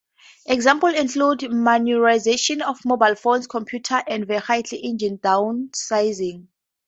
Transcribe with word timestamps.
Examples 0.47 0.95
include 0.95 1.41
miniaturization 1.41 2.63
of 2.63 2.83
mobile 2.85 3.13
phones, 3.13 3.45
computers 3.45 4.01
and 4.07 4.25
vehicle 4.25 4.63
engine 4.81 5.19
downsizing. 5.19 6.47